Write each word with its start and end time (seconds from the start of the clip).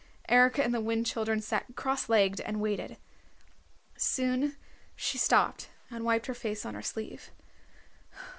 Eric 0.27 0.57
and 0.57 0.73
the 0.73 0.81
Wind 0.81 1.05
Children 1.05 1.41
sat 1.41 1.75
cross 1.75 2.09
legged 2.09 2.41
and 2.41 2.59
waited. 2.59 2.97
Soon 3.95 4.55
she 4.95 5.19
stopped 5.19 5.69
and 5.91 6.03
wiped 6.03 6.25
her 6.25 6.33
face 6.33 6.65
on 6.65 6.73
her 6.73 6.81
sleeve. 6.81 7.29